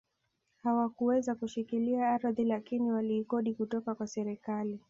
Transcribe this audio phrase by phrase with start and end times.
[0.63, 4.79] Hawakuweza kushikilia ardhi lakini waliikodi kutoka kwa serikali